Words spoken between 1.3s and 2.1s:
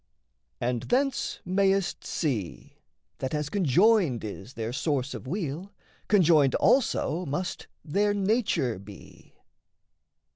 mayst